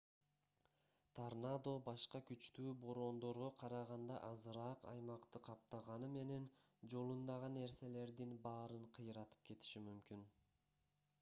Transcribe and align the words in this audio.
торнадо 1.17 1.73
башка 1.87 2.21
күчтүү 2.29 2.71
бороондорго 2.85 3.49
караганда 3.63 4.15
азыраак 4.29 4.89
аймакты 4.93 5.41
каптаганы 5.49 6.09
менен 6.15 6.47
жолундагы 6.95 7.49
нерселердин 7.59 8.33
баарын 8.47 8.89
кыйратып 8.99 9.45
кетиши 9.51 9.83
мүмкүн 9.91 10.25